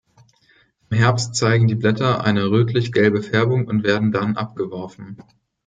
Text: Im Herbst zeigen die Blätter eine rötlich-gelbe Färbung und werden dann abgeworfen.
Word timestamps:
Im 0.89 0.97
Herbst 0.97 1.35
zeigen 1.35 1.67
die 1.67 1.75
Blätter 1.75 2.23
eine 2.23 2.49
rötlich-gelbe 2.49 3.21
Färbung 3.21 3.67
und 3.67 3.83
werden 3.83 4.11
dann 4.11 4.35
abgeworfen. 4.35 5.17